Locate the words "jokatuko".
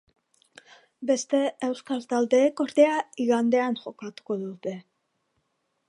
3.83-4.41